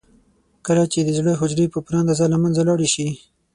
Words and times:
کله 0.65 0.83
چې 0.91 0.99
د 1.03 1.09
زړه 1.17 1.31
حجرې 1.41 1.65
په 1.73 1.79
پوره 1.85 1.97
اندازه 2.01 2.25
له 2.33 2.37
منځه 2.43 2.61
لاړې 2.67 2.87
شي. 2.93 3.07